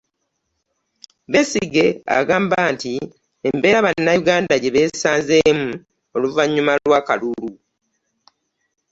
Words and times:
Besigye 1.31 1.85
agamba 2.17 2.59
nti 2.73 2.93
embeera 3.47 3.85
Bannayuganda 3.85 4.55
gye 4.61 4.73
beesanzeemu 4.75 5.67
oluvannyuma 6.15 6.73
lw'akalulu 6.83 7.49